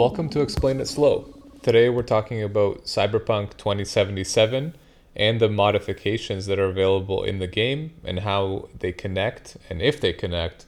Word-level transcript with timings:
Welcome 0.00 0.30
to 0.30 0.40
Explain 0.40 0.80
It 0.80 0.88
Slow. 0.88 1.28
Today 1.60 1.90
we're 1.90 2.02
talking 2.02 2.42
about 2.42 2.84
Cyberpunk 2.86 3.58
2077 3.58 4.74
and 5.14 5.40
the 5.42 5.50
modifications 5.50 6.46
that 6.46 6.58
are 6.58 6.70
available 6.70 7.22
in 7.22 7.38
the 7.38 7.46
game 7.46 7.92
and 8.02 8.20
how 8.20 8.70
they 8.78 8.92
connect, 8.92 9.58
and 9.68 9.82
if 9.82 10.00
they 10.00 10.14
connect, 10.14 10.64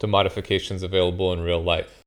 to 0.00 0.06
modifications 0.06 0.82
available 0.82 1.32
in 1.32 1.40
real 1.40 1.62
life. 1.62 2.02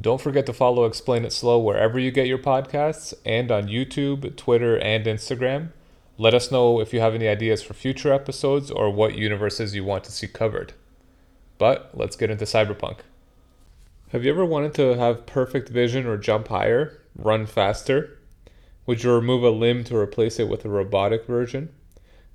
Don't 0.00 0.20
forget 0.20 0.46
to 0.46 0.52
follow 0.52 0.84
Explain 0.84 1.24
It 1.24 1.32
Slow 1.32 1.58
wherever 1.58 1.98
you 1.98 2.12
get 2.12 2.28
your 2.28 2.38
podcasts 2.38 3.12
and 3.26 3.50
on 3.50 3.66
YouTube, 3.66 4.36
Twitter, 4.36 4.78
and 4.78 5.04
Instagram. 5.06 5.70
Let 6.18 6.34
us 6.34 6.52
know 6.52 6.78
if 6.78 6.92
you 6.92 7.00
have 7.00 7.16
any 7.16 7.26
ideas 7.26 7.64
for 7.64 7.74
future 7.74 8.12
episodes 8.12 8.70
or 8.70 8.92
what 8.92 9.16
universes 9.16 9.74
you 9.74 9.82
want 9.82 10.04
to 10.04 10.12
see 10.12 10.28
covered. 10.28 10.72
But 11.58 11.90
let's 11.94 12.14
get 12.14 12.30
into 12.30 12.44
Cyberpunk. 12.44 12.98
Have 14.10 14.24
you 14.24 14.32
ever 14.32 14.44
wanted 14.44 14.74
to 14.74 14.96
have 14.96 15.24
perfect 15.24 15.68
vision 15.68 16.04
or 16.04 16.16
jump 16.16 16.48
higher, 16.48 17.00
run 17.14 17.46
faster? 17.46 18.18
Would 18.84 19.04
you 19.04 19.12
remove 19.12 19.44
a 19.44 19.50
limb 19.50 19.84
to 19.84 19.96
replace 19.96 20.40
it 20.40 20.48
with 20.48 20.64
a 20.64 20.68
robotic 20.68 21.26
version? 21.26 21.68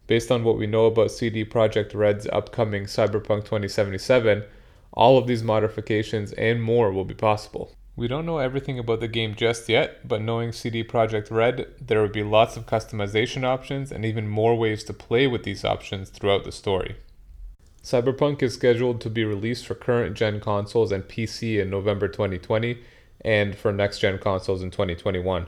Based 0.07 0.31
on 0.31 0.45
what 0.45 0.57
we 0.57 0.67
know 0.67 0.85
about 0.85 1.11
CD 1.11 1.43
Projekt 1.43 1.93
Red's 1.93 2.27
upcoming 2.31 2.85
Cyberpunk 2.85 3.43
2077, 3.43 4.45
all 4.93 5.17
of 5.17 5.27
these 5.27 5.43
modifications 5.43 6.31
and 6.31 6.63
more 6.63 6.93
will 6.93 7.03
be 7.03 7.13
possible. 7.13 7.75
We 7.97 8.07
don't 8.07 8.25
know 8.25 8.37
everything 8.37 8.79
about 8.79 9.01
the 9.01 9.09
game 9.09 9.35
just 9.35 9.67
yet, 9.67 10.07
but 10.07 10.21
knowing 10.21 10.53
CD 10.53 10.81
Projekt 10.81 11.29
Red, 11.29 11.73
there 11.81 12.01
would 12.01 12.13
be 12.13 12.23
lots 12.23 12.55
of 12.55 12.65
customization 12.65 13.43
options 13.43 13.91
and 13.91 14.05
even 14.05 14.29
more 14.29 14.55
ways 14.55 14.85
to 14.85 14.93
play 14.93 15.27
with 15.27 15.43
these 15.43 15.65
options 15.65 16.09
throughout 16.09 16.45
the 16.45 16.53
story. 16.53 16.95
Cyberpunk 17.85 18.41
is 18.41 18.55
scheduled 18.55 18.99
to 19.01 19.11
be 19.11 19.23
released 19.23 19.67
for 19.67 19.75
current 19.75 20.17
gen 20.17 20.39
consoles 20.39 20.91
and 20.91 21.03
PC 21.03 21.61
in 21.61 21.69
November 21.69 22.07
2020 22.07 22.79
and 23.21 23.55
for 23.55 23.71
next 23.71 23.99
gen 23.99 24.17
consoles 24.17 24.63
in 24.63 24.71
2021. 24.71 25.45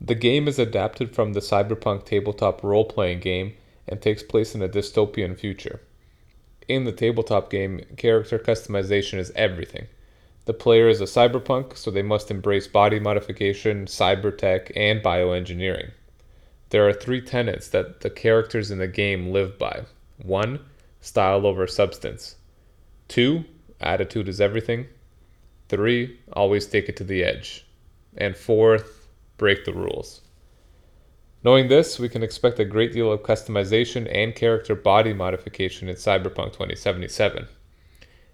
The 0.00 0.16
game 0.16 0.48
is 0.48 0.58
adapted 0.58 1.14
from 1.14 1.34
the 1.34 1.40
Cyberpunk 1.40 2.04
tabletop 2.04 2.64
role 2.64 2.84
playing 2.84 3.20
game 3.20 3.54
and 3.86 4.02
takes 4.02 4.24
place 4.24 4.56
in 4.56 4.62
a 4.62 4.68
dystopian 4.68 5.38
future. 5.38 5.80
In 6.66 6.82
the 6.82 6.90
tabletop 6.90 7.50
game, 7.50 7.84
character 7.96 8.40
customization 8.40 9.20
is 9.20 9.30
everything. 9.36 9.86
The 10.46 10.54
player 10.54 10.88
is 10.88 11.00
a 11.00 11.04
cyberpunk, 11.04 11.76
so 11.76 11.92
they 11.92 12.02
must 12.02 12.32
embrace 12.32 12.66
body 12.66 12.98
modification, 12.98 13.86
cyber 13.86 14.36
tech, 14.36 14.72
and 14.74 15.00
bioengineering. 15.00 15.92
There 16.70 16.88
are 16.88 16.92
three 16.92 17.20
tenets 17.20 17.68
that 17.68 18.00
the 18.00 18.10
characters 18.10 18.72
in 18.72 18.78
the 18.78 18.88
game 18.88 19.32
live 19.32 19.56
by. 19.56 19.82
One, 20.20 20.58
style 21.00 21.46
over 21.46 21.66
substance. 21.66 22.36
Two, 23.08 23.44
attitude 23.80 24.28
is 24.28 24.40
everything. 24.40 24.86
Three, 25.68 26.18
always 26.32 26.66
take 26.66 26.88
it 26.88 26.96
to 26.96 27.04
the 27.04 27.22
edge. 27.24 27.66
And 28.16 28.36
fourth, 28.36 29.08
break 29.36 29.64
the 29.64 29.72
rules. 29.72 30.22
Knowing 31.44 31.68
this, 31.68 31.98
we 31.98 32.08
can 32.08 32.22
expect 32.22 32.58
a 32.58 32.64
great 32.64 32.92
deal 32.92 33.12
of 33.12 33.22
customization 33.22 34.10
and 34.12 34.34
character 34.34 34.74
body 34.74 35.12
modification 35.12 35.88
in 35.88 35.94
Cyberpunk 35.94 36.52
2077. 36.52 37.46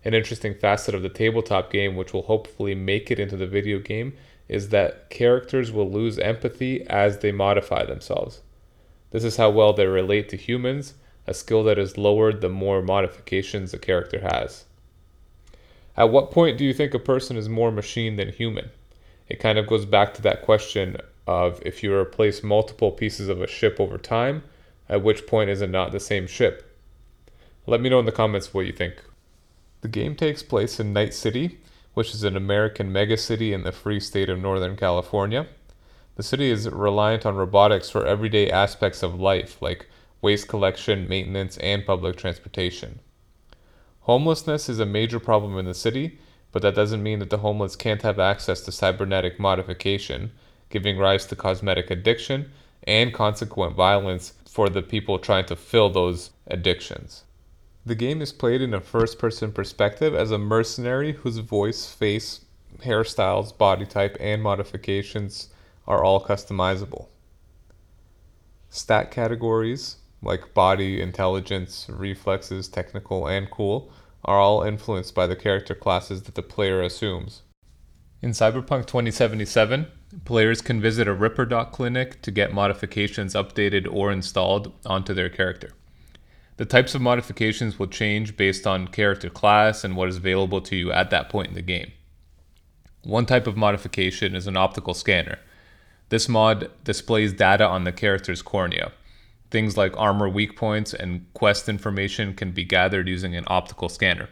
An 0.04 0.14
interesting 0.14 0.54
facet 0.54 0.94
of 0.94 1.02
the 1.02 1.08
tabletop 1.08 1.70
game, 1.70 1.96
which 1.96 2.12
will 2.12 2.22
hopefully 2.22 2.74
make 2.74 3.10
it 3.10 3.18
into 3.18 3.36
the 3.36 3.46
video 3.46 3.78
game, 3.78 4.14
is 4.48 4.70
that 4.70 5.10
characters 5.10 5.70
will 5.72 5.90
lose 5.90 6.18
empathy 6.18 6.86
as 6.88 7.18
they 7.18 7.32
modify 7.32 7.84
themselves. 7.84 8.40
This 9.10 9.24
is 9.24 9.36
how 9.36 9.50
well 9.50 9.72
they 9.72 9.86
relate 9.86 10.28
to 10.30 10.36
humans 10.36 10.94
a 11.26 11.34
skill 11.34 11.64
that 11.64 11.78
is 11.78 11.98
lowered 11.98 12.40
the 12.40 12.48
more 12.48 12.82
modifications 12.82 13.72
a 13.72 13.78
character 13.78 14.20
has. 14.20 14.64
At 15.96 16.10
what 16.10 16.30
point 16.30 16.58
do 16.58 16.64
you 16.64 16.74
think 16.74 16.92
a 16.92 16.98
person 16.98 17.36
is 17.36 17.48
more 17.48 17.70
machine 17.70 18.16
than 18.16 18.32
human? 18.32 18.70
It 19.28 19.40
kind 19.40 19.58
of 19.58 19.66
goes 19.66 19.86
back 19.86 20.12
to 20.14 20.22
that 20.22 20.42
question 20.42 20.96
of 21.26 21.62
if 21.64 21.82
you 21.82 21.94
replace 21.94 22.42
multiple 22.42 22.90
pieces 22.90 23.28
of 23.28 23.40
a 23.40 23.46
ship 23.46 23.80
over 23.80 23.96
time, 23.96 24.42
at 24.88 25.02
which 25.02 25.26
point 25.26 25.50
is 25.50 25.62
it 25.62 25.70
not 25.70 25.92
the 25.92 26.00
same 26.00 26.26
ship? 26.26 26.78
Let 27.66 27.80
me 27.80 27.88
know 27.88 28.00
in 28.00 28.06
the 28.06 28.12
comments 28.12 28.52
what 28.52 28.66
you 28.66 28.72
think. 28.72 29.02
The 29.80 29.88
game 29.88 30.14
takes 30.16 30.42
place 30.42 30.78
in 30.78 30.92
Night 30.92 31.14
City, 31.14 31.58
which 31.94 32.12
is 32.12 32.24
an 32.24 32.36
American 32.36 32.92
megacity 32.92 33.52
in 33.52 33.62
the 33.62 33.72
free 33.72 34.00
state 34.00 34.28
of 34.28 34.38
Northern 34.38 34.76
California. 34.76 35.46
The 36.16 36.22
city 36.22 36.50
is 36.50 36.68
reliant 36.68 37.24
on 37.24 37.36
robotics 37.36 37.88
for 37.88 38.06
everyday 38.06 38.50
aspects 38.50 39.02
of 39.02 39.20
life, 39.20 39.60
like 39.62 39.88
waste 40.24 40.48
collection, 40.48 41.06
maintenance, 41.06 41.58
and 41.58 41.84
public 41.84 42.16
transportation. 42.16 42.98
Homelessness 44.00 44.70
is 44.70 44.78
a 44.78 44.86
major 44.86 45.20
problem 45.20 45.58
in 45.58 45.66
the 45.66 45.74
city, 45.74 46.18
but 46.50 46.62
that 46.62 46.74
doesn't 46.74 47.02
mean 47.02 47.18
that 47.18 47.28
the 47.28 47.44
homeless 47.44 47.76
can't 47.76 48.00
have 48.00 48.18
access 48.18 48.62
to 48.62 48.72
cybernetic 48.72 49.38
modification, 49.38 50.32
giving 50.70 50.96
rise 50.96 51.26
to 51.26 51.36
cosmetic 51.36 51.90
addiction 51.90 52.50
and 52.84 53.12
consequent 53.12 53.76
violence 53.76 54.32
for 54.48 54.70
the 54.70 54.80
people 54.80 55.18
trying 55.18 55.44
to 55.44 55.54
fill 55.54 55.90
those 55.90 56.30
addictions. 56.46 57.24
The 57.84 57.94
game 57.94 58.22
is 58.22 58.32
played 58.32 58.62
in 58.62 58.72
a 58.72 58.80
first 58.80 59.18
person 59.18 59.52
perspective 59.52 60.14
as 60.14 60.30
a 60.30 60.38
mercenary 60.38 61.12
whose 61.12 61.36
voice, 61.36 61.92
face, 61.92 62.46
hairstyles, 62.78 63.56
body 63.58 63.84
type, 63.84 64.16
and 64.18 64.42
modifications 64.42 65.50
are 65.86 66.02
all 66.02 66.24
customizable. 66.24 67.08
Stat 68.70 69.10
categories 69.10 69.98
like 70.24 70.54
body, 70.54 71.00
intelligence, 71.00 71.86
reflexes, 71.88 72.68
technical, 72.68 73.26
and 73.26 73.50
cool, 73.50 73.92
are 74.24 74.40
all 74.40 74.62
influenced 74.62 75.14
by 75.14 75.26
the 75.26 75.36
character 75.36 75.74
classes 75.74 76.22
that 76.22 76.34
the 76.34 76.42
player 76.42 76.82
assumes. 76.82 77.42
In 78.22 78.30
Cyberpunk 78.30 78.86
2077, 78.86 79.86
players 80.24 80.62
can 80.62 80.80
visit 80.80 81.06
a 81.06 81.14
Ripperdoc 81.14 81.72
clinic 81.72 82.22
to 82.22 82.30
get 82.30 82.54
modifications 82.54 83.34
updated 83.34 83.86
or 83.92 84.10
installed 84.10 84.72
onto 84.86 85.12
their 85.12 85.28
character. 85.28 85.72
The 86.56 86.64
types 86.64 86.94
of 86.94 87.02
modifications 87.02 87.78
will 87.78 87.88
change 87.88 88.36
based 88.36 88.66
on 88.66 88.88
character 88.88 89.28
class 89.28 89.84
and 89.84 89.96
what 89.96 90.08
is 90.08 90.16
available 90.16 90.60
to 90.62 90.76
you 90.76 90.92
at 90.92 91.10
that 91.10 91.28
point 91.28 91.48
in 91.48 91.54
the 91.54 91.62
game. 91.62 91.92
One 93.02 93.26
type 93.26 93.46
of 93.46 93.56
modification 93.56 94.34
is 94.34 94.46
an 94.46 94.56
optical 94.56 94.94
scanner. 94.94 95.38
This 96.08 96.28
mod 96.28 96.70
displays 96.84 97.32
data 97.32 97.66
on 97.66 97.84
the 97.84 97.92
character's 97.92 98.40
cornea. 98.40 98.92
Things 99.54 99.76
like 99.76 99.96
armor 99.96 100.28
weak 100.28 100.56
points 100.56 100.92
and 100.92 101.32
quest 101.32 101.68
information 101.68 102.34
can 102.34 102.50
be 102.50 102.64
gathered 102.64 103.06
using 103.06 103.36
an 103.36 103.44
optical 103.46 103.88
scanner. 103.88 104.28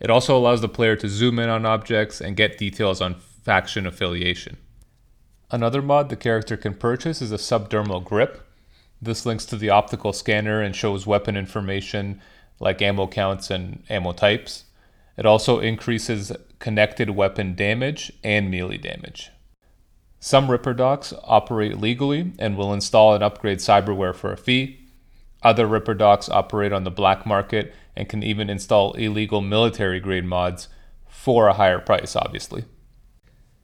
It 0.00 0.10
also 0.10 0.36
allows 0.36 0.60
the 0.60 0.68
player 0.68 0.96
to 0.96 1.08
zoom 1.08 1.38
in 1.38 1.48
on 1.48 1.64
objects 1.64 2.20
and 2.20 2.34
get 2.34 2.58
details 2.58 3.00
on 3.00 3.14
faction 3.14 3.86
affiliation. 3.86 4.56
Another 5.52 5.80
mod 5.80 6.08
the 6.08 6.16
character 6.16 6.56
can 6.56 6.74
purchase 6.74 7.22
is 7.22 7.30
a 7.30 7.36
subdermal 7.36 8.04
grip. 8.04 8.44
This 9.00 9.24
links 9.24 9.44
to 9.46 9.56
the 9.56 9.70
optical 9.70 10.12
scanner 10.12 10.60
and 10.60 10.74
shows 10.74 11.06
weapon 11.06 11.36
information 11.36 12.20
like 12.58 12.82
ammo 12.82 13.06
counts 13.06 13.52
and 13.52 13.84
ammo 13.88 14.10
types. 14.10 14.64
It 15.16 15.26
also 15.26 15.60
increases 15.60 16.32
connected 16.58 17.10
weapon 17.10 17.54
damage 17.54 18.12
and 18.24 18.50
melee 18.50 18.78
damage. 18.78 19.30
Some 20.24 20.48
Ripperdocs 20.48 21.12
operate 21.24 21.76
legally 21.76 22.32
and 22.38 22.56
will 22.56 22.72
install 22.72 23.12
and 23.12 23.22
upgrade 23.22 23.58
cyberware 23.58 24.14
for 24.14 24.32
a 24.32 24.38
fee. 24.38 24.88
Other 25.42 25.66
Ripperdocs 25.66 26.30
operate 26.30 26.72
on 26.72 26.84
the 26.84 26.90
black 26.90 27.26
market 27.26 27.74
and 27.94 28.08
can 28.08 28.22
even 28.22 28.48
install 28.48 28.94
illegal 28.94 29.42
military 29.42 30.00
grade 30.00 30.24
mods 30.24 30.68
for 31.06 31.46
a 31.46 31.52
higher 31.52 31.78
price, 31.78 32.16
obviously. 32.16 32.64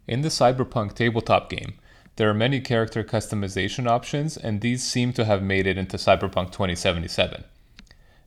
In 0.06 0.20
the 0.20 0.28
Cyberpunk 0.28 0.92
tabletop 0.92 1.48
game, 1.48 1.78
there 2.16 2.28
are 2.28 2.34
many 2.34 2.60
character 2.60 3.02
customization 3.02 3.88
options, 3.88 4.36
and 4.36 4.60
these 4.60 4.84
seem 4.84 5.14
to 5.14 5.24
have 5.24 5.42
made 5.42 5.66
it 5.66 5.78
into 5.78 5.96
Cyberpunk 5.96 6.52
2077. 6.52 7.42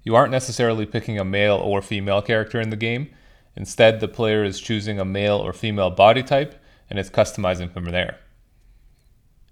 You 0.02 0.16
aren't 0.16 0.32
necessarily 0.32 0.88
picking 0.88 1.20
a 1.20 1.24
male 1.24 1.58
or 1.58 1.84
female 1.84 2.24
character 2.24 2.60
in 2.60 2.72
the 2.72 2.78
game. 2.78 3.12
Instead, 3.56 4.00
the 4.00 4.08
player 4.08 4.44
is 4.44 4.60
choosing 4.60 5.00
a 5.00 5.06
male 5.06 5.38
or 5.38 5.54
female 5.54 5.92
body 5.92 6.24
type 6.24 6.56
and 6.90 7.00
it's 7.00 7.10
customizing 7.10 7.72
from 7.72 7.86
there. 7.86 8.20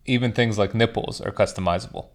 Even 0.05 0.31
things 0.31 0.57
like 0.57 0.73
nipples 0.73 1.21
are 1.21 1.31
customizable. 1.31 2.07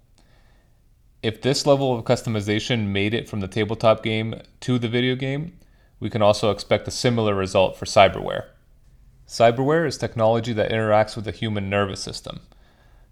If 1.23 1.43
this 1.43 1.67
level 1.67 1.97
of 1.97 2.05
customization 2.05 2.89
made 2.89 3.15
it 3.15 3.29
from 3.29 3.41
the 3.41 3.49
tabletop 3.49 4.03
game 4.03 4.41
to 4.61 4.79
the 4.79 4.89
video 4.89 5.15
game, 5.15 5.59
we 5.99 6.11
can 6.11 6.23
also 6.23 6.51
expect 6.51 6.89
a 6.89 6.91
similar 6.91 7.35
result 7.35 7.77
for 7.77 7.85
cyberware. 7.85 8.47
Cyberware 9.27 9.87
is 9.87 9.99
technology 9.99 10.53
that 10.53 10.71
interacts 10.71 11.17
with 11.17 11.25
the 11.25 11.33
human 11.33 11.71
nervous 11.71 12.01
system. 12.01 12.41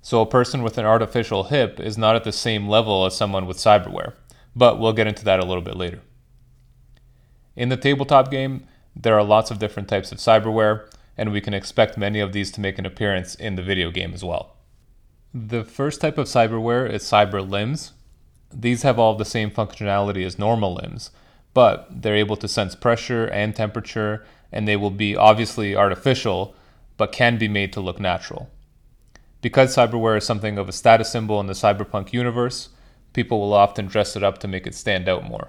So 0.03 0.21
a 0.21 0.27
person 0.27 0.63
with 0.63 0.77
an 0.77 0.85
artificial 0.85 1.45
hip 1.45 1.81
is 1.81 1.97
not 1.97 2.15
at 2.15 2.25
the 2.25 2.33
same 2.33 2.69
level 2.69 3.07
as 3.07 3.17
someone 3.17 3.47
with 3.47 3.57
cyberware, 3.57 4.13
but 4.55 4.79
we'll 4.79 4.93
get 4.93 5.07
into 5.07 5.25
that 5.25 5.41
a 5.41 5.47
little 5.47 5.63
bit 5.63 5.77
later. 5.77 6.03
In 7.57 7.69
the 7.69 7.77
tabletop 7.77 8.31
game, 8.31 8.67
there 8.95 9.17
are 9.17 9.25
lots 9.25 9.51
of 9.51 9.59
different 9.59 9.89
types 9.89 10.13
of 10.13 10.19
cyberware, 10.19 10.89
and 11.17 11.33
we 11.33 11.41
can 11.41 11.55
expect 11.55 11.97
many 11.97 12.21
of 12.21 12.33
these 12.33 12.51
to 12.53 12.61
make 12.61 12.79
an 12.79 12.87
appearance 12.87 13.35
in 13.35 13.55
the 13.55 13.63
video 13.63 13.91
game 13.91 14.13
as 14.13 14.23
well. 14.23 14.54
The 15.37 15.65
first 15.65 16.01
type 16.01 16.17
of 16.17 16.29
cyberware 16.29 16.89
is 16.89 17.03
cyber 17.03 17.47
limbs. 17.47 17.93
These 18.53 18.83
have 18.83 19.01
all 19.01 19.17
the 19.17 19.25
same 19.25 19.51
functionality 19.51 20.25
as 20.25 20.39
normal 20.39 20.75
limbs, 20.75 21.11
but 21.55 21.89
they're 21.91 22.15
able 22.15 22.37
to 22.37 22.47
sense 22.47 22.77
pressure 22.77 23.27
and 23.27 23.53
temperature, 23.53 24.25
and 24.53 24.69
they 24.69 24.77
will 24.77 24.93
be 24.93 25.17
obviously 25.17 25.75
artificial, 25.75 26.55
but 26.97 27.11
can 27.11 27.37
be 27.37 27.49
made 27.49 27.73
to 27.73 27.81
look 27.81 27.99
natural. 27.99 28.49
Because 29.41 29.75
cyberware 29.75 30.19
is 30.19 30.25
something 30.25 30.57
of 30.57 30.69
a 30.69 30.73
status 30.73 31.11
symbol 31.11 31.41
in 31.41 31.49
the 31.49 31.53
cyberpunk 31.53 32.13
universe, 32.13 32.69
people 33.13 33.41
will 33.41 33.55
often 33.55 33.87
dress 33.87 34.15
it 34.15 34.23
up 34.23 34.39
to 34.39 34.47
make 34.47 34.69
it 34.69 34.75
stand 34.75 35.09
out 35.09 35.25
more. 35.25 35.49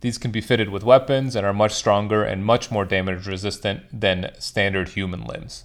These 0.00 0.16
can 0.16 0.30
be 0.30 0.40
fitted 0.40 0.70
with 0.70 0.82
weapons 0.82 1.36
and 1.36 1.44
are 1.44 1.52
much 1.52 1.72
stronger 1.72 2.24
and 2.24 2.42
much 2.42 2.70
more 2.70 2.86
damage 2.86 3.26
resistant 3.26 3.82
than 3.92 4.30
standard 4.38 4.88
human 4.88 5.24
limbs. 5.24 5.64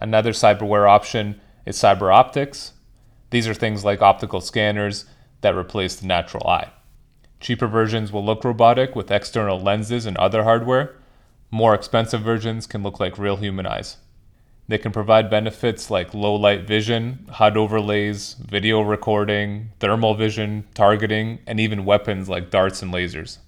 Another 0.00 0.32
cyberware 0.32 0.88
option 0.88 1.42
is 1.66 1.76
cyber 1.76 2.14
optics. 2.14 2.72
These 3.30 3.46
are 3.48 3.54
things 3.54 3.84
like 3.84 4.00
optical 4.00 4.40
scanners 4.40 5.04
that 5.42 5.54
replace 5.54 5.96
the 5.96 6.06
natural 6.06 6.48
eye. 6.48 6.70
Cheaper 7.40 7.66
versions 7.66 8.10
will 8.10 8.24
look 8.24 8.44
robotic 8.44 8.96
with 8.96 9.10
external 9.10 9.60
lenses 9.60 10.06
and 10.06 10.16
other 10.16 10.44
hardware. 10.44 10.96
More 11.50 11.74
expensive 11.74 12.22
versions 12.22 12.66
can 12.66 12.82
look 12.82 12.98
like 12.98 13.18
real 13.18 13.36
human 13.36 13.66
eyes. 13.66 13.98
They 14.68 14.78
can 14.78 14.90
provide 14.90 15.30
benefits 15.30 15.90
like 15.90 16.12
low 16.14 16.34
light 16.34 16.66
vision, 16.66 17.26
HUD 17.30 17.56
overlays, 17.56 18.34
video 18.34 18.80
recording, 18.80 19.70
thermal 19.78 20.14
vision, 20.14 20.64
targeting, 20.74 21.38
and 21.46 21.60
even 21.60 21.84
weapons 21.84 22.28
like 22.28 22.50
darts 22.50 22.82
and 22.82 22.92
lasers. 22.92 23.38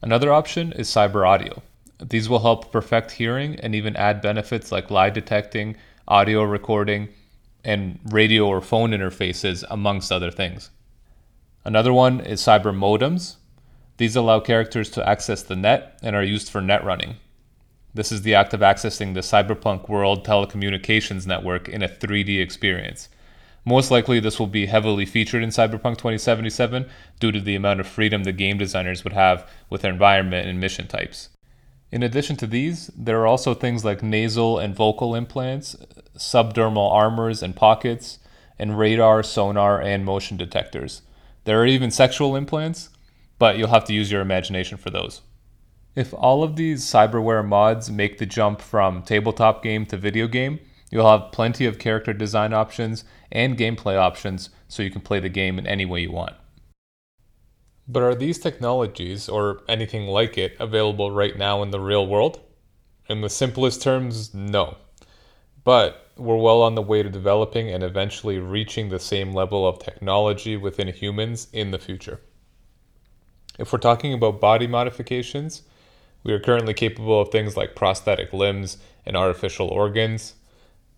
Another 0.00 0.32
option 0.32 0.72
is 0.72 0.88
cyber 0.88 1.28
audio. 1.28 1.62
These 2.00 2.28
will 2.28 2.38
help 2.38 2.72
perfect 2.72 3.10
hearing 3.10 3.56
and 3.56 3.74
even 3.74 3.96
add 3.96 4.22
benefits 4.22 4.72
like 4.72 4.90
lie 4.90 5.10
detecting, 5.10 5.76
audio 6.06 6.44
recording, 6.44 7.08
and 7.68 7.98
radio 8.02 8.46
or 8.46 8.62
phone 8.62 8.92
interfaces, 8.92 9.62
amongst 9.68 10.10
other 10.10 10.30
things. 10.30 10.70
Another 11.66 11.92
one 11.92 12.18
is 12.20 12.40
cyber 12.40 12.74
modems. 12.74 13.36
These 13.98 14.16
allow 14.16 14.40
characters 14.40 14.88
to 14.90 15.06
access 15.06 15.42
the 15.42 15.54
net 15.54 15.98
and 16.02 16.16
are 16.16 16.22
used 16.22 16.48
for 16.48 16.62
net 16.62 16.82
running. 16.82 17.16
This 17.92 18.10
is 18.10 18.22
the 18.22 18.34
act 18.34 18.54
of 18.54 18.60
accessing 18.60 19.12
the 19.12 19.20
cyberpunk 19.20 19.86
world 19.86 20.26
telecommunications 20.26 21.26
network 21.26 21.68
in 21.68 21.82
a 21.82 21.88
3D 21.88 22.40
experience. 22.40 23.10
Most 23.66 23.90
likely, 23.90 24.18
this 24.18 24.38
will 24.38 24.46
be 24.46 24.64
heavily 24.64 25.04
featured 25.04 25.42
in 25.42 25.50
Cyberpunk 25.50 25.98
2077 25.98 26.88
due 27.20 27.32
to 27.32 27.40
the 27.40 27.54
amount 27.54 27.80
of 27.80 27.86
freedom 27.86 28.24
the 28.24 28.32
game 28.32 28.56
designers 28.56 29.04
would 29.04 29.12
have 29.12 29.46
with 29.68 29.82
their 29.82 29.92
environment 29.92 30.48
and 30.48 30.58
mission 30.58 30.86
types. 30.86 31.28
In 31.90 32.02
addition 32.02 32.36
to 32.36 32.46
these, 32.46 32.90
there 32.96 33.20
are 33.20 33.26
also 33.26 33.54
things 33.54 33.84
like 33.84 34.02
nasal 34.02 34.58
and 34.58 34.74
vocal 34.74 35.14
implants, 35.14 35.74
subdermal 36.16 36.92
armors 36.92 37.42
and 37.42 37.56
pockets, 37.56 38.18
and 38.58 38.78
radar, 38.78 39.22
sonar, 39.22 39.80
and 39.80 40.04
motion 40.04 40.36
detectors. 40.36 41.02
There 41.44 41.60
are 41.60 41.66
even 41.66 41.90
sexual 41.90 42.36
implants, 42.36 42.90
but 43.38 43.56
you'll 43.56 43.68
have 43.68 43.84
to 43.84 43.94
use 43.94 44.10
your 44.10 44.20
imagination 44.20 44.76
for 44.76 44.90
those. 44.90 45.22
If 45.94 46.12
all 46.12 46.42
of 46.42 46.56
these 46.56 46.84
cyberware 46.84 47.46
mods 47.46 47.90
make 47.90 48.18
the 48.18 48.26
jump 48.26 48.60
from 48.60 49.02
tabletop 49.02 49.62
game 49.62 49.86
to 49.86 49.96
video 49.96 50.28
game, 50.28 50.60
you'll 50.90 51.10
have 51.10 51.32
plenty 51.32 51.64
of 51.64 51.78
character 51.78 52.12
design 52.12 52.52
options 52.52 53.04
and 53.32 53.56
gameplay 53.56 53.96
options 53.96 54.50
so 54.68 54.82
you 54.82 54.90
can 54.90 55.00
play 55.00 55.20
the 55.20 55.28
game 55.28 55.58
in 55.58 55.66
any 55.66 55.86
way 55.86 56.00
you 56.02 56.12
want. 56.12 56.34
But 57.90 58.02
are 58.02 58.14
these 58.14 58.38
technologies, 58.38 59.30
or 59.30 59.62
anything 59.66 60.06
like 60.06 60.36
it, 60.36 60.54
available 60.60 61.10
right 61.10 61.36
now 61.36 61.62
in 61.62 61.70
the 61.70 61.80
real 61.80 62.06
world? 62.06 62.38
In 63.08 63.22
the 63.22 63.30
simplest 63.30 63.80
terms, 63.80 64.34
no. 64.34 64.76
But 65.64 66.06
we're 66.14 66.36
well 66.36 66.60
on 66.60 66.74
the 66.74 66.82
way 66.82 67.02
to 67.02 67.08
developing 67.08 67.70
and 67.70 67.82
eventually 67.82 68.38
reaching 68.38 68.90
the 68.90 68.98
same 68.98 69.32
level 69.32 69.66
of 69.66 69.78
technology 69.78 70.54
within 70.54 70.88
humans 70.88 71.48
in 71.50 71.70
the 71.70 71.78
future. 71.78 72.20
If 73.58 73.72
we're 73.72 73.78
talking 73.78 74.12
about 74.12 74.40
body 74.40 74.66
modifications, 74.66 75.62
we 76.22 76.34
are 76.34 76.40
currently 76.40 76.74
capable 76.74 77.22
of 77.22 77.30
things 77.30 77.56
like 77.56 77.74
prosthetic 77.74 78.34
limbs 78.34 78.76
and 79.06 79.16
artificial 79.16 79.68
organs. 79.68 80.34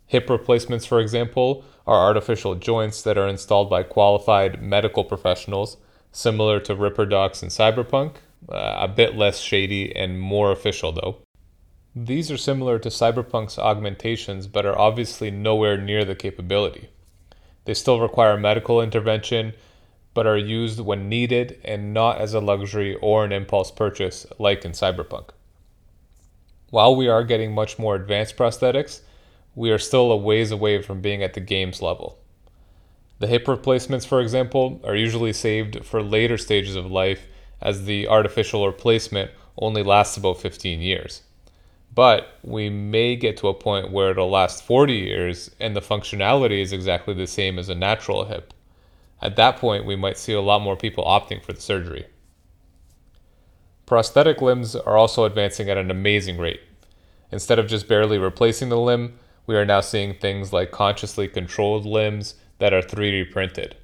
Hip 0.06 0.28
replacements, 0.28 0.86
for 0.86 0.98
example, 0.98 1.64
are 1.86 2.04
artificial 2.04 2.56
joints 2.56 3.02
that 3.02 3.16
are 3.16 3.28
installed 3.28 3.70
by 3.70 3.84
qualified 3.84 4.60
medical 4.60 5.04
professionals 5.04 5.76
similar 6.12 6.60
to 6.60 6.74
Ripper 6.74 7.06
Docs 7.06 7.42
and 7.42 7.50
Cyberpunk, 7.50 8.16
uh, 8.48 8.76
a 8.80 8.88
bit 8.88 9.16
less 9.16 9.40
shady 9.40 9.94
and 9.94 10.20
more 10.20 10.52
official 10.52 10.92
though. 10.92 11.18
These 11.94 12.30
are 12.30 12.36
similar 12.36 12.78
to 12.78 12.88
Cyberpunk's 12.88 13.58
augmentations, 13.58 14.46
but 14.46 14.64
are 14.64 14.78
obviously 14.78 15.30
nowhere 15.30 15.76
near 15.76 16.04
the 16.04 16.14
capability. 16.14 16.88
They 17.64 17.74
still 17.74 18.00
require 18.00 18.36
medical 18.36 18.80
intervention, 18.80 19.54
but 20.14 20.26
are 20.26 20.36
used 20.36 20.80
when 20.80 21.08
needed 21.08 21.60
and 21.64 21.92
not 21.92 22.18
as 22.18 22.32
a 22.32 22.40
luxury 22.40 22.96
or 22.96 23.24
an 23.24 23.32
impulse 23.32 23.70
purchase 23.70 24.26
like 24.38 24.64
in 24.64 24.72
Cyberpunk. 24.72 25.30
While 26.70 26.94
we 26.94 27.08
are 27.08 27.24
getting 27.24 27.52
much 27.52 27.78
more 27.78 27.96
advanced 27.96 28.36
prosthetics, 28.36 29.00
we 29.54 29.70
are 29.70 29.78
still 29.78 30.12
a 30.12 30.16
ways 30.16 30.52
away 30.52 30.82
from 30.82 31.00
being 31.00 31.22
at 31.22 31.34
the 31.34 31.40
game's 31.40 31.82
level. 31.82 32.18
The 33.20 33.26
hip 33.26 33.46
replacements, 33.46 34.06
for 34.06 34.20
example, 34.20 34.80
are 34.82 34.96
usually 34.96 35.34
saved 35.34 35.84
for 35.84 36.02
later 36.02 36.38
stages 36.38 36.74
of 36.74 36.90
life 36.90 37.26
as 37.60 37.84
the 37.84 38.08
artificial 38.08 38.66
replacement 38.66 39.30
only 39.58 39.82
lasts 39.82 40.16
about 40.16 40.40
15 40.40 40.80
years. 40.80 41.22
But 41.94 42.38
we 42.42 42.70
may 42.70 43.16
get 43.16 43.36
to 43.38 43.48
a 43.48 43.54
point 43.54 43.90
where 43.90 44.12
it'll 44.12 44.30
last 44.30 44.64
40 44.64 44.94
years 44.94 45.50
and 45.60 45.76
the 45.76 45.82
functionality 45.82 46.62
is 46.62 46.72
exactly 46.72 47.12
the 47.12 47.26
same 47.26 47.58
as 47.58 47.68
a 47.68 47.74
natural 47.74 48.24
hip. 48.24 48.54
At 49.20 49.36
that 49.36 49.58
point, 49.58 49.84
we 49.84 49.96
might 49.96 50.16
see 50.16 50.32
a 50.32 50.40
lot 50.40 50.62
more 50.62 50.76
people 50.76 51.04
opting 51.04 51.44
for 51.44 51.52
the 51.52 51.60
surgery. 51.60 52.06
Prosthetic 53.84 54.40
limbs 54.40 54.74
are 54.74 54.96
also 54.96 55.24
advancing 55.24 55.68
at 55.68 55.76
an 55.76 55.90
amazing 55.90 56.38
rate. 56.38 56.62
Instead 57.30 57.58
of 57.58 57.68
just 57.68 57.86
barely 57.86 58.16
replacing 58.16 58.70
the 58.70 58.78
limb, 58.78 59.18
we 59.46 59.56
are 59.56 59.66
now 59.66 59.82
seeing 59.82 60.14
things 60.14 60.54
like 60.54 60.70
consciously 60.70 61.28
controlled 61.28 61.84
limbs 61.84 62.36
that 62.60 62.72
are 62.72 62.82
3D 62.82 63.32
printed. 63.32 63.76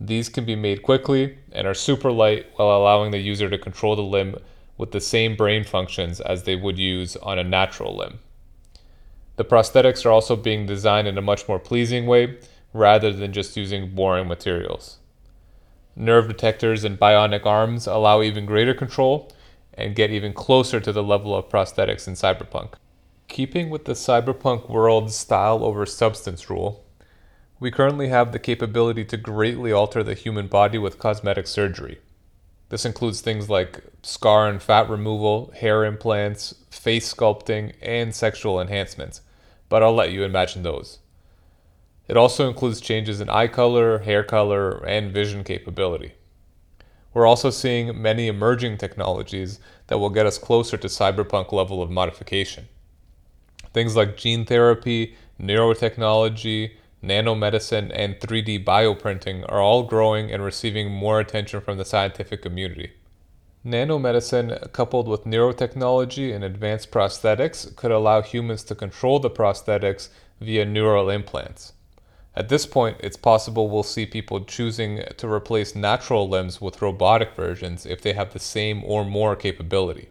These 0.00 0.30
can 0.30 0.44
be 0.44 0.56
made 0.56 0.82
quickly 0.82 1.38
and 1.52 1.66
are 1.66 1.74
super 1.74 2.10
light 2.10 2.46
while 2.56 2.76
allowing 2.76 3.10
the 3.10 3.18
user 3.18 3.48
to 3.50 3.58
control 3.58 3.94
the 3.94 4.02
limb 4.02 4.36
with 4.78 4.92
the 4.92 5.00
same 5.00 5.36
brain 5.36 5.62
functions 5.62 6.20
as 6.20 6.44
they 6.44 6.56
would 6.56 6.78
use 6.78 7.16
on 7.16 7.38
a 7.38 7.44
natural 7.44 7.96
limb. 7.96 8.18
The 9.36 9.44
prosthetics 9.44 10.06
are 10.06 10.10
also 10.10 10.36
being 10.36 10.64
designed 10.64 11.06
in 11.06 11.18
a 11.18 11.22
much 11.22 11.46
more 11.46 11.58
pleasing 11.58 12.06
way 12.06 12.38
rather 12.72 13.12
than 13.12 13.32
just 13.32 13.56
using 13.56 13.94
boring 13.94 14.26
materials. 14.26 14.96
Nerve 15.94 16.28
detectors 16.28 16.82
and 16.82 16.98
bionic 16.98 17.44
arms 17.44 17.86
allow 17.86 18.22
even 18.22 18.46
greater 18.46 18.74
control 18.74 19.30
and 19.74 19.94
get 19.94 20.10
even 20.10 20.32
closer 20.32 20.80
to 20.80 20.92
the 20.92 21.02
level 21.02 21.36
of 21.36 21.48
prosthetics 21.50 22.08
in 22.08 22.14
Cyberpunk. 22.14 22.74
Keeping 23.28 23.68
with 23.68 23.84
the 23.84 23.92
Cyberpunk 23.92 24.70
world's 24.70 25.14
style 25.14 25.62
over 25.62 25.84
substance 25.84 26.48
rule, 26.48 26.84
we 27.60 27.70
currently 27.70 28.08
have 28.08 28.32
the 28.32 28.38
capability 28.38 29.04
to 29.04 29.18
greatly 29.18 29.70
alter 29.70 30.02
the 30.02 30.14
human 30.14 30.46
body 30.46 30.78
with 30.78 30.98
cosmetic 30.98 31.46
surgery. 31.46 32.00
This 32.70 32.86
includes 32.86 33.20
things 33.20 33.50
like 33.50 33.84
scar 34.02 34.48
and 34.48 34.62
fat 34.62 34.88
removal, 34.88 35.52
hair 35.54 35.84
implants, 35.84 36.54
face 36.70 37.12
sculpting, 37.12 37.74
and 37.82 38.14
sexual 38.14 38.60
enhancements, 38.60 39.20
but 39.68 39.82
I'll 39.82 39.94
let 39.94 40.10
you 40.10 40.24
imagine 40.24 40.62
those. 40.62 41.00
It 42.08 42.16
also 42.16 42.48
includes 42.48 42.80
changes 42.80 43.20
in 43.20 43.28
eye 43.28 43.48
color, 43.48 43.98
hair 43.98 44.24
color, 44.24 44.84
and 44.86 45.12
vision 45.12 45.44
capability. 45.44 46.14
We're 47.12 47.26
also 47.26 47.50
seeing 47.50 48.00
many 48.00 48.28
emerging 48.28 48.78
technologies 48.78 49.60
that 49.88 49.98
will 49.98 50.10
get 50.10 50.26
us 50.26 50.38
closer 50.38 50.76
to 50.76 50.88
cyberpunk 50.88 51.52
level 51.52 51.82
of 51.82 51.90
modification. 51.90 52.68
Things 53.72 53.96
like 53.96 54.16
gene 54.16 54.46
therapy, 54.46 55.16
neurotechnology, 55.40 56.72
nanomedicine, 57.02 57.90
and 57.94 58.18
3D 58.20 58.64
bioprinting 58.64 59.44
are 59.48 59.60
all 59.60 59.82
growing 59.82 60.30
and 60.30 60.44
receiving 60.44 60.90
more 60.90 61.20
attention 61.20 61.60
from 61.60 61.78
the 61.78 61.84
scientific 61.84 62.42
community. 62.42 62.92
Nanomedicine, 63.64 64.72
coupled 64.72 65.06
with 65.06 65.24
neurotechnology 65.24 66.34
and 66.34 66.42
advanced 66.42 66.90
prosthetics, 66.90 67.74
could 67.76 67.90
allow 67.90 68.22
humans 68.22 68.62
to 68.64 68.74
control 68.74 69.18
the 69.18 69.30
prosthetics 69.30 70.08
via 70.40 70.64
neural 70.64 71.10
implants. 71.10 71.74
At 72.34 72.48
this 72.48 72.64
point, 72.64 72.96
it's 73.00 73.16
possible 73.16 73.68
we'll 73.68 73.82
see 73.82 74.06
people 74.06 74.44
choosing 74.44 75.02
to 75.16 75.28
replace 75.28 75.74
natural 75.74 76.28
limbs 76.28 76.60
with 76.60 76.80
robotic 76.80 77.34
versions 77.34 77.84
if 77.84 78.00
they 78.00 78.12
have 78.12 78.32
the 78.32 78.38
same 78.38 78.82
or 78.84 79.04
more 79.04 79.36
capability. 79.36 80.08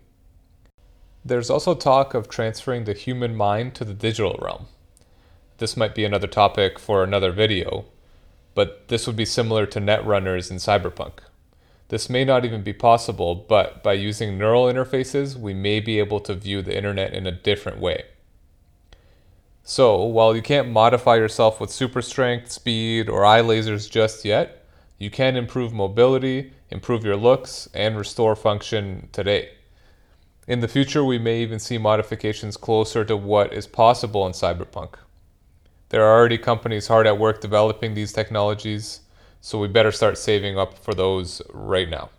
There's 1.23 1.49
also 1.49 1.73
talk 1.73 2.13
of 2.13 2.29
transferring 2.29 2.83
the 2.83 2.93
human 2.93 3.35
mind 3.35 3.73
to 3.75 3.85
the 3.85 3.93
digital 3.93 4.37
realm. 4.41 4.67
This 5.59 5.75
might 5.75 5.93
be 5.93 6.05
another 6.05 6.27
topic 6.27 6.79
for 6.79 7.03
another 7.03 7.33
video, 7.33 7.83
but 8.55 8.87
this 8.87 9.05
would 9.05 9.17
be 9.17 9.25
similar 9.25 9.65
to 9.65 9.81
netrunners 9.81 10.49
in 10.49 10.55
Cyberpunk. 10.55 11.19
This 11.89 12.09
may 12.09 12.23
not 12.23 12.45
even 12.45 12.63
be 12.63 12.71
possible, 12.71 13.35
but 13.35 13.83
by 13.83 13.93
using 13.93 14.37
neural 14.37 14.67
interfaces, 14.67 15.35
we 15.35 15.53
may 15.53 15.81
be 15.81 15.99
able 15.99 16.21
to 16.21 16.33
view 16.33 16.61
the 16.61 16.77
internet 16.77 17.13
in 17.13 17.27
a 17.27 17.33
different 17.33 17.79
way. 17.79 18.05
So, 19.63 20.01
while 20.01 20.33
you 20.33 20.41
can't 20.41 20.69
modify 20.69 21.17
yourself 21.17 21.59
with 21.59 21.71
super 21.71 22.01
strength, 22.01 22.49
speed, 22.49 23.09
or 23.09 23.25
eye 23.25 23.41
lasers 23.41 23.91
just 23.91 24.23
yet, 24.23 24.65
you 24.97 25.09
can 25.09 25.35
improve 25.35 25.73
mobility, 25.73 26.53
improve 26.69 27.03
your 27.03 27.17
looks, 27.17 27.67
and 27.73 27.97
restore 27.97 28.37
function 28.37 29.09
today. 29.11 29.49
In 30.47 30.61
the 30.61 30.69
future, 30.69 31.03
we 31.03 31.19
may 31.19 31.41
even 31.41 31.59
see 31.59 31.77
modifications 31.77 32.55
closer 32.55 33.03
to 33.03 33.17
what 33.17 33.51
is 33.51 33.67
possible 33.67 34.25
in 34.25 34.31
Cyberpunk. 34.31 34.95
There 35.89 36.03
are 36.03 36.19
already 36.19 36.37
companies 36.37 36.87
hard 36.87 37.07
at 37.07 37.17
work 37.17 37.41
developing 37.41 37.95
these 37.95 38.13
technologies, 38.13 39.01
so 39.41 39.57
we 39.57 39.67
better 39.67 39.91
start 39.91 40.19
saving 40.19 40.57
up 40.57 40.77
for 40.77 40.93
those 40.93 41.41
right 41.51 41.89
now. 41.89 42.11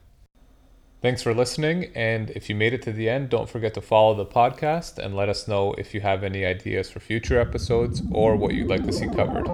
Thanks 1.01 1.23
for 1.23 1.33
listening, 1.33 1.93
and 1.95 2.31
if 2.31 2.49
you 2.49 2.57
made 2.57 2.75
it 2.75 2.83
to 2.83 2.93
the 2.93 3.09
end, 3.09 3.31
don't 3.31 3.49
forget 3.49 3.73
to 3.75 3.81
follow 3.81 4.15
the 4.15 4.27
podcast 4.27 4.99
and 4.99 5.15
let 5.15 5.29
us 5.29 5.47
know 5.47 5.73
if 5.75 5.95
you 5.95 6.01
have 6.01 6.25
any 6.25 6.45
ideas 6.45 6.91
for 6.91 6.99
future 6.99 7.41
episodes 7.41 8.03
or 8.11 8.35
what 8.35 8.55
you'd 8.55 8.69
like 8.69 8.85
to 8.85 8.93
see 8.93 9.09
covered. 9.09 9.47